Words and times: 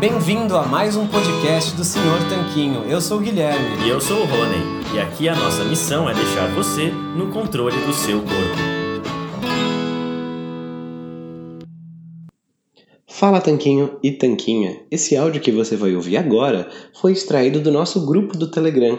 Bem-vindo 0.00 0.56
a 0.56 0.64
mais 0.64 0.96
um 0.96 1.06
podcast 1.06 1.76
do 1.76 1.84
Senhor 1.84 2.18
Tanquinho. 2.30 2.84
Eu 2.84 2.98
sou 3.02 3.18
o 3.18 3.20
Guilherme. 3.20 3.84
E 3.84 3.90
eu 3.90 4.00
sou 4.00 4.22
o 4.22 4.24
Rony. 4.24 4.94
E 4.94 4.98
aqui 4.98 5.28
a 5.28 5.34
nossa 5.34 5.64
missão 5.64 6.08
é 6.08 6.14
deixar 6.14 6.46
você 6.54 6.90
no 6.90 7.30
controle 7.30 7.76
do 7.84 7.92
seu 7.92 8.20
corpo. 8.20 8.76
Fala 13.06 13.40
Tanquinho 13.40 13.98
e 14.02 14.12
Tanquinha. 14.12 14.80
Esse 14.90 15.14
áudio 15.14 15.42
que 15.42 15.52
você 15.52 15.76
vai 15.76 15.94
ouvir 15.94 16.16
agora 16.16 16.70
foi 16.98 17.12
extraído 17.12 17.60
do 17.60 17.70
nosso 17.70 18.06
grupo 18.06 18.34
do 18.36 18.50
Telegram 18.50 18.98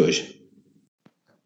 hoje. 0.00 0.40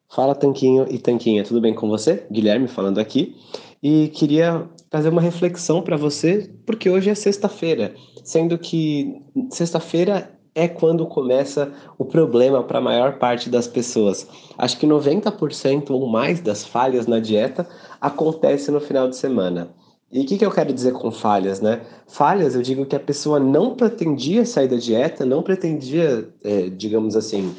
Fala 0.08 0.34
Tanquinho 0.34 0.86
e 0.88 0.98
Tanquinha, 0.98 1.42
tudo 1.42 1.60
bem 1.60 1.74
com 1.74 1.88
você? 1.88 2.24
Guilherme 2.30 2.68
falando 2.68 2.98
aqui. 2.98 3.34
E 3.82 4.08
queria 4.08 4.68
trazer 4.88 5.08
uma 5.08 5.20
reflexão 5.20 5.82
para 5.82 5.96
você, 5.96 6.50
porque 6.64 6.88
hoje 6.88 7.10
é 7.10 7.14
sexta-feira, 7.14 7.94
sendo 8.22 8.56
que 8.56 9.20
sexta-feira 9.50 10.30
é 10.54 10.68
quando 10.68 11.04
começa 11.06 11.72
o 11.98 12.04
problema 12.04 12.62
para 12.62 12.78
a 12.78 12.82
maior 12.82 13.18
parte 13.18 13.50
das 13.50 13.66
pessoas. 13.66 14.26
Acho 14.56 14.78
que 14.78 14.86
90% 14.86 15.90
ou 15.90 16.06
mais 16.06 16.40
das 16.40 16.64
falhas 16.64 17.06
na 17.06 17.18
dieta 17.18 17.68
acontece 18.00 18.70
no 18.70 18.80
final 18.80 19.08
de 19.08 19.16
semana. 19.16 19.68
E 20.12 20.20
o 20.20 20.26
que, 20.26 20.38
que 20.38 20.46
eu 20.46 20.50
quero 20.52 20.72
dizer 20.72 20.92
com 20.92 21.10
falhas, 21.10 21.60
né? 21.60 21.80
Falhas, 22.06 22.54
eu 22.54 22.62
digo 22.62 22.86
que 22.86 22.94
a 22.94 23.00
pessoa 23.00 23.40
não 23.40 23.74
pretendia 23.74 24.46
sair 24.46 24.68
da 24.68 24.76
dieta, 24.76 25.26
não 25.26 25.42
pretendia, 25.42 26.28
é, 26.44 26.68
digamos 26.68 27.16
assim, 27.16 27.52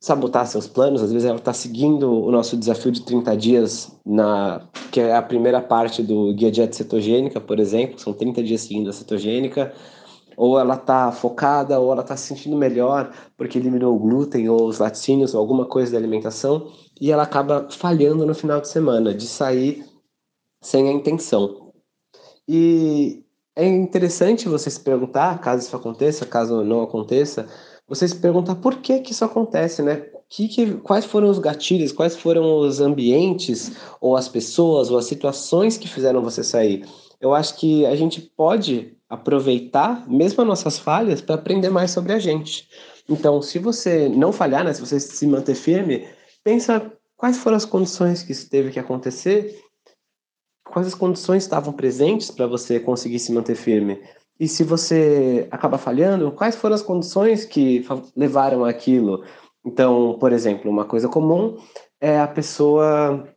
sabotar 0.00 0.46
seus 0.46 0.66
planos. 0.66 1.02
Às 1.02 1.12
vezes 1.12 1.28
ela 1.28 1.38
está 1.38 1.52
seguindo 1.52 2.10
o 2.10 2.30
nosso 2.30 2.56
desafio 2.56 2.90
de 2.90 3.02
30 3.02 3.36
dias, 3.36 3.92
na 4.04 4.66
que 4.90 5.00
é 5.00 5.14
a 5.14 5.22
primeira 5.22 5.60
parte 5.60 6.02
do 6.02 6.34
guia 6.34 6.50
dieta 6.50 6.76
cetogênica, 6.76 7.40
por 7.40 7.60
exemplo, 7.60 7.98
são 7.98 8.12
30 8.12 8.42
dias 8.42 8.62
seguindo 8.62 8.90
a 8.90 8.92
cetogênica 8.92 9.72
ou 10.40 10.58
ela 10.58 10.74
está 10.74 11.12
focada, 11.12 11.78
ou 11.78 11.92
ela 11.92 12.00
está 12.00 12.16
se 12.16 12.28
sentindo 12.28 12.56
melhor 12.56 13.12
porque 13.36 13.58
eliminou 13.58 13.94
o 13.94 13.98
glúten 13.98 14.48
ou 14.48 14.66
os 14.66 14.78
laticínios 14.78 15.34
ou 15.34 15.40
alguma 15.40 15.66
coisa 15.66 15.92
da 15.92 15.98
alimentação, 15.98 16.72
e 16.98 17.12
ela 17.12 17.24
acaba 17.24 17.68
falhando 17.70 18.24
no 18.24 18.34
final 18.34 18.58
de 18.58 18.66
semana, 18.66 19.12
de 19.12 19.26
sair 19.26 19.84
sem 20.62 20.88
a 20.88 20.92
intenção. 20.92 21.74
E 22.48 23.22
é 23.54 23.66
interessante 23.66 24.48
você 24.48 24.70
se 24.70 24.80
perguntar, 24.80 25.38
caso 25.40 25.66
isso 25.66 25.76
aconteça, 25.76 26.24
caso 26.24 26.64
não 26.64 26.80
aconteça, 26.80 27.46
você 27.90 28.06
se 28.06 28.14
perguntar 28.14 28.54
por 28.54 28.76
que 28.76 29.00
que 29.00 29.10
isso 29.10 29.24
acontece, 29.24 29.82
né? 29.82 30.06
Que, 30.28 30.46
que, 30.46 30.74
quais 30.74 31.04
foram 31.04 31.28
os 31.28 31.40
gatilhos, 31.40 31.90
quais 31.90 32.14
foram 32.14 32.60
os 32.60 32.80
ambientes, 32.80 33.72
ou 34.00 34.16
as 34.16 34.28
pessoas, 34.28 34.92
ou 34.92 34.96
as 34.96 35.06
situações 35.06 35.76
que 35.76 35.88
fizeram 35.88 36.22
você 36.22 36.44
sair. 36.44 36.86
Eu 37.20 37.34
acho 37.34 37.56
que 37.56 37.84
a 37.84 37.96
gente 37.96 38.20
pode 38.20 38.96
aproveitar 39.08 40.08
mesmo 40.08 40.40
as 40.40 40.46
nossas 40.46 40.78
falhas 40.78 41.20
para 41.20 41.34
aprender 41.34 41.68
mais 41.68 41.90
sobre 41.90 42.12
a 42.12 42.18
gente. 42.20 42.68
Então, 43.08 43.42
se 43.42 43.58
você 43.58 44.08
não 44.08 44.32
falhar, 44.32 44.62
né, 44.62 44.72
se 44.72 44.80
você 44.80 45.00
se 45.00 45.26
manter 45.26 45.56
firme, 45.56 46.06
pensa 46.44 46.92
quais 47.16 47.38
foram 47.38 47.56
as 47.56 47.64
condições 47.64 48.22
que 48.22 48.30
isso 48.30 48.48
teve 48.48 48.70
que 48.70 48.78
acontecer, 48.78 49.60
quais 50.64 50.86
as 50.86 50.94
condições 50.94 51.42
estavam 51.42 51.72
presentes 51.72 52.30
para 52.30 52.46
você 52.46 52.78
conseguir 52.78 53.18
se 53.18 53.32
manter 53.32 53.56
firme. 53.56 54.00
E 54.40 54.48
se 54.48 54.64
você 54.64 55.46
acaba 55.50 55.76
falhando, 55.76 56.32
quais 56.32 56.56
foram 56.56 56.74
as 56.74 56.80
condições 56.80 57.44
que 57.44 57.86
levaram 58.16 58.64
aquilo? 58.64 59.22
Então, 59.62 60.16
por 60.18 60.32
exemplo, 60.32 60.70
uma 60.70 60.86
coisa 60.86 61.10
comum 61.10 61.58
é 62.00 62.18
a 62.18 62.26
pessoa 62.26 63.28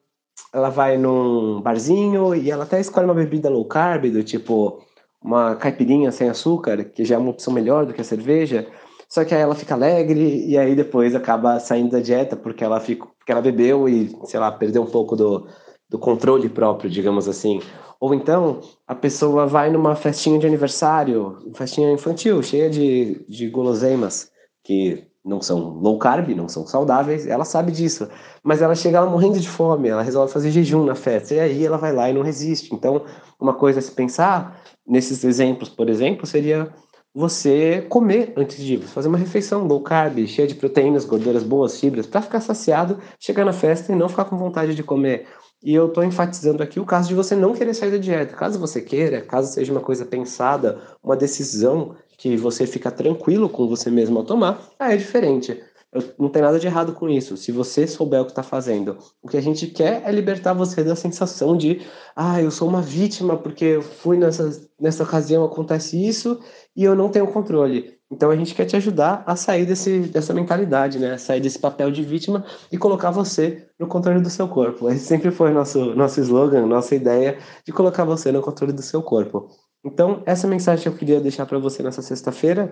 ela 0.53 0.69
vai 0.69 0.97
num 0.97 1.61
barzinho 1.61 2.33
e 2.33 2.49
ela 2.49 2.63
até 2.63 2.79
escolhe 2.79 3.05
uma 3.05 3.13
bebida 3.13 3.49
low 3.49 3.65
carb, 3.65 4.05
do 4.05 4.23
tipo 4.23 4.81
uma 5.21 5.55
caipirinha 5.57 6.09
sem 6.09 6.29
açúcar, 6.29 6.85
que 6.85 7.03
já 7.03 7.15
é 7.15 7.17
uma 7.17 7.31
opção 7.31 7.53
melhor 7.53 7.85
do 7.85 7.93
que 7.93 7.99
a 7.99 8.03
cerveja, 8.05 8.65
só 9.09 9.25
que 9.25 9.35
aí 9.35 9.41
ela 9.41 9.55
fica 9.55 9.73
alegre 9.73 10.45
e 10.47 10.57
aí 10.57 10.75
depois 10.75 11.15
acaba 11.15 11.59
saindo 11.59 11.91
da 11.91 11.99
dieta 11.99 12.35
porque 12.37 12.63
ela, 12.63 12.79
fica, 12.79 13.05
porque 13.17 13.31
ela 13.31 13.41
bebeu 13.41 13.89
e, 13.89 14.15
sei 14.25 14.39
lá, 14.39 14.51
perdeu 14.51 14.83
um 14.83 14.89
pouco 14.89 15.15
do, 15.15 15.47
do 15.89 15.99
controle 15.99 16.49
próprio, 16.49 16.89
digamos 16.89 17.27
assim. 17.27 17.61
Ou 17.99 18.13
então 18.13 18.59
a 18.87 18.93
pessoa 18.93 19.47
vai 19.47 19.69
numa 19.69 19.95
festinha 19.95 20.37
de 20.37 20.45
aniversário, 20.45 21.37
festinha 21.53 21.91
infantil, 21.91 22.41
cheia 22.43 22.69
de, 22.69 23.25
de 23.29 23.49
guloseimas, 23.49 24.29
que 24.63 25.07
não 25.23 25.41
são 25.41 25.59
low 25.79 25.97
carb, 25.97 26.29
não 26.35 26.49
são 26.49 26.67
saudáveis, 26.67 27.25
ela 27.25 27.45
sabe 27.45 27.71
disso. 27.71 28.09
Mas 28.43 28.61
ela 28.61 28.75
chega 28.75 28.99
lá 28.99 29.09
morrendo 29.09 29.39
de 29.39 29.47
fome, 29.47 29.87
ela 29.87 30.01
resolve 30.01 30.33
fazer 30.33 30.51
jejum 30.51 30.83
na 30.83 30.95
festa, 30.95 31.33
e 31.33 31.39
aí 31.39 31.65
ela 31.65 31.77
vai 31.77 31.93
lá 31.93 32.09
e 32.09 32.13
não 32.13 32.21
resiste. 32.21 32.75
Então, 32.75 33.05
uma 33.39 33.53
coisa 33.53 33.79
a 33.79 33.81
se 33.81 33.91
pensar, 33.91 34.61
nesses 34.85 35.23
exemplos, 35.23 35.69
por 35.69 35.89
exemplo, 35.89 36.25
seria 36.25 36.73
você 37.15 37.85
comer 37.87 38.33
antes 38.35 38.57
de 38.57 38.73
ir, 38.73 38.81
fazer 38.81 39.07
uma 39.07 39.17
refeição 39.17 39.65
low 39.65 39.81
carb, 39.81 40.25
cheia 40.27 40.47
de 40.47 40.55
proteínas, 40.55 41.05
gorduras 41.05 41.43
boas, 41.43 41.79
fibras, 41.79 42.07
para 42.07 42.21
ficar 42.21 42.41
saciado, 42.41 42.97
chegar 43.19 43.45
na 43.45 43.53
festa 43.53 43.93
e 43.93 43.95
não 43.95 44.09
ficar 44.09 44.25
com 44.25 44.37
vontade 44.37 44.75
de 44.75 44.83
comer. 44.83 45.27
E 45.63 45.73
eu 45.73 45.87
estou 45.87 46.03
enfatizando 46.03 46.61
aqui 46.61 46.79
o 46.79 46.85
caso 46.85 47.07
de 47.07 47.15
você 47.15 47.35
não 47.35 47.53
querer 47.53 47.73
sair 47.73 47.91
da 47.91 47.97
dieta. 47.97 48.35
Caso 48.35 48.59
você 48.59 48.81
queira, 48.81 49.21
caso 49.21 49.53
seja 49.53 49.71
uma 49.71 49.79
coisa 49.79 50.05
pensada, 50.05 50.81
uma 51.01 51.15
decisão 51.15 51.95
que 52.17 52.35
você 52.35 52.67
fica 52.67 52.91
tranquilo 52.91 53.47
com 53.47 53.67
você 53.67 53.89
mesmo 53.89 54.19
ao 54.19 54.25
tomar, 54.25 54.61
aí 54.77 54.95
é 54.95 54.97
diferente. 54.97 55.63
Eu, 55.93 56.03
não 56.17 56.27
tem 56.27 56.41
nada 56.41 56.59
de 56.59 56.65
errado 56.65 56.93
com 56.93 57.07
isso, 57.07 57.37
se 57.37 57.51
você 57.51 57.85
souber 57.85 58.19
o 58.21 58.25
que 58.25 58.31
está 58.31 58.41
fazendo. 58.41 58.97
O 59.21 59.29
que 59.29 59.37
a 59.37 59.41
gente 59.41 59.67
quer 59.67 60.01
é 60.03 60.11
libertar 60.11 60.53
você 60.53 60.83
da 60.83 60.95
sensação 60.95 61.55
de, 61.55 61.81
ah, 62.15 62.41
eu 62.41 62.49
sou 62.49 62.67
uma 62.67 62.81
vítima 62.81 63.37
porque 63.37 63.65
eu 63.65 63.81
fui 63.81 64.17
nessa, 64.17 64.49
nessa 64.79 65.03
ocasião, 65.03 65.45
acontece 65.45 66.03
isso 66.03 66.39
e 66.75 66.83
eu 66.83 66.95
não 66.95 67.09
tenho 67.09 67.27
controle. 67.27 67.97
Então 68.13 68.29
a 68.29 68.35
gente 68.35 68.53
quer 68.53 68.65
te 68.65 68.75
ajudar 68.75 69.23
a 69.25 69.35
sair 69.35 69.65
desse, 69.65 70.01
dessa 70.01 70.33
mentalidade, 70.33 70.99
né? 70.99 71.17
Sair 71.17 71.41
desse 71.41 71.57
papel 71.57 71.89
de 71.89 72.03
vítima 72.03 72.45
e 72.71 72.77
colocar 72.77 73.09
você 73.09 73.67
no 73.79 73.87
controle 73.87 74.21
do 74.21 74.29
seu 74.29 74.47
corpo. 74.47 74.87
Esse 74.87 75.05
sempre 75.05 75.31
foi 75.31 75.51
nosso 75.51 75.95
nosso 75.95 76.21
slogan, 76.21 76.67
nossa 76.67 76.93
ideia 76.93 77.39
de 77.65 77.73
colocar 77.73 78.03
você 78.03 78.31
no 78.31 78.41
controle 78.41 78.71
do 78.71 78.83
seu 78.83 79.01
corpo. 79.01 79.49
Então 79.83 80.21
essa 80.27 80.47
mensagem 80.47 80.85
eu 80.85 80.95
queria 80.95 81.19
deixar 81.19 81.47
para 81.47 81.57
você 81.57 81.81
nessa 81.81 82.03
sexta-feira. 82.03 82.71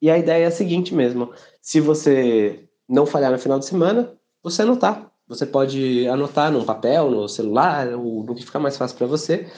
E 0.00 0.08
a 0.08 0.16
ideia 0.16 0.44
é 0.44 0.46
a 0.46 0.52
seguinte 0.52 0.94
mesmo: 0.94 1.32
se 1.60 1.80
você 1.80 2.68
não 2.88 3.06
falhar 3.06 3.32
no 3.32 3.38
final 3.38 3.58
de 3.58 3.66
semana, 3.66 4.12
você 4.42 4.62
anotar. 4.62 5.10
Você 5.26 5.44
pode 5.44 6.06
anotar 6.08 6.50
num 6.52 6.64
papel, 6.64 7.10
no 7.10 7.28
celular, 7.28 7.88
ou 7.94 8.24
no 8.24 8.34
que 8.34 8.44
ficar 8.44 8.58
mais 8.58 8.76
fácil 8.76 8.96
para 8.96 9.06
você, 9.06 9.48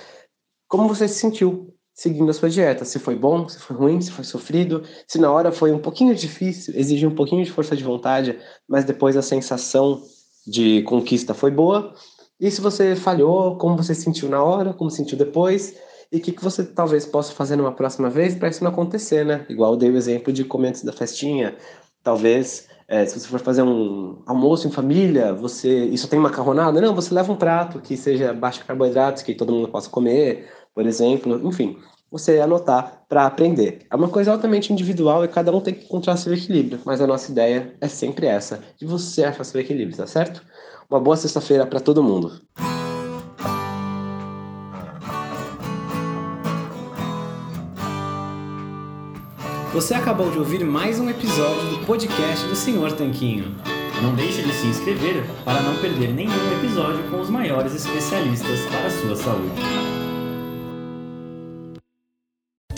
como 0.68 0.86
você 0.86 1.08
se 1.08 1.18
sentiu 1.18 1.71
seguindo 1.94 2.30
a 2.30 2.32
sua 2.32 2.48
dieta. 2.48 2.84
Se 2.84 2.98
foi 2.98 3.14
bom, 3.14 3.48
se 3.48 3.58
foi 3.58 3.76
ruim, 3.76 4.00
se 4.00 4.10
foi 4.10 4.24
sofrido, 4.24 4.82
se 5.06 5.18
na 5.18 5.30
hora 5.30 5.52
foi 5.52 5.72
um 5.72 5.78
pouquinho 5.78 6.14
difícil, 6.14 6.74
exigiu 6.76 7.10
um 7.10 7.14
pouquinho 7.14 7.44
de 7.44 7.50
força 7.50 7.76
de 7.76 7.84
vontade, 7.84 8.38
mas 8.68 8.84
depois 8.84 9.16
a 9.16 9.22
sensação 9.22 10.02
de 10.46 10.82
conquista 10.82 11.34
foi 11.34 11.50
boa. 11.50 11.94
E 12.40 12.50
se 12.50 12.60
você 12.60 12.96
falhou, 12.96 13.56
como 13.56 13.76
você 13.76 13.94
sentiu 13.94 14.28
na 14.28 14.42
hora, 14.42 14.72
como 14.72 14.90
sentiu 14.90 15.16
depois, 15.16 15.74
e 16.10 16.16
o 16.16 16.20
que, 16.20 16.32
que 16.32 16.42
você 16.42 16.64
talvez 16.64 17.06
possa 17.06 17.32
fazer 17.32 17.56
numa 17.56 17.72
próxima 17.72 18.10
vez 18.10 18.34
para 18.34 18.48
isso 18.48 18.64
não 18.64 18.70
acontecer, 18.70 19.24
né? 19.24 19.46
Igual 19.48 19.72
eu 19.72 19.78
dei 19.78 19.90
o 19.90 19.96
exemplo 19.96 20.32
de 20.32 20.44
comer 20.44 20.68
antes 20.68 20.82
da 20.82 20.92
festinha. 20.92 21.56
Talvez 22.02 22.68
É, 22.88 23.06
se 23.06 23.18
você 23.18 23.26
for 23.26 23.40
fazer 23.40 23.62
um 23.62 24.22
almoço 24.26 24.68
em 24.68 24.70
família, 24.70 25.32
você 25.32 25.86
isso 25.86 26.08
tem 26.08 26.18
macarronada? 26.20 26.78
Não, 26.80 26.94
você 26.94 27.14
leva 27.14 27.32
um 27.32 27.36
prato 27.36 27.80
que 27.80 27.96
seja 27.96 28.34
baixo 28.34 28.62
carboidratos, 28.66 29.22
que 29.22 29.34
todo 29.34 29.52
mundo 29.52 29.68
possa 29.68 29.88
comer, 29.88 30.46
por 30.74 30.86
exemplo. 30.86 31.40
Enfim, 31.46 31.78
você 32.10 32.40
anotar 32.40 33.04
para 33.08 33.26
aprender. 33.26 33.86
É 33.90 33.96
uma 33.96 34.08
coisa 34.08 34.32
altamente 34.32 34.72
individual 34.72 35.24
e 35.24 35.28
cada 35.28 35.50
um 35.50 35.60
tem 35.60 35.74
que 35.74 35.84
encontrar 35.84 36.16
seu 36.16 36.34
equilíbrio, 36.34 36.80
mas 36.84 37.00
a 37.00 37.06
nossa 37.06 37.30
ideia 37.32 37.74
é 37.80 37.88
sempre 37.88 38.26
essa, 38.26 38.62
de 38.78 38.86
você 38.86 39.24
achar 39.24 39.44
seu 39.44 39.60
equilíbrio, 39.60 39.96
tá 39.96 40.06
certo? 40.06 40.44
Uma 40.90 41.00
boa 41.00 41.16
sexta-feira 41.16 41.66
para 41.66 41.80
todo 41.80 42.02
mundo. 42.02 42.40
Você 49.72 49.94
acabou 49.94 50.30
de 50.30 50.38
ouvir 50.38 50.62
mais 50.62 51.00
um 51.00 51.08
episódio 51.08 51.70
do 51.70 51.86
podcast 51.86 52.46
do 52.46 52.54
Senhor 52.54 52.92
Tanquinho. 52.92 53.56
Não 54.02 54.14
deixe 54.14 54.42
de 54.42 54.52
se 54.52 54.66
inscrever 54.66 55.25
para 55.46 55.62
não 55.62 55.80
perder 55.80 56.12
nenhum 56.12 56.58
episódio 56.58 57.10
com 57.10 57.20
os 57.20 57.30
maiores 57.30 57.75
especialistas 57.75 58.60
para 58.66 58.86
a 58.86 58.90
sua 58.90 59.16
saúde. 59.16 59.91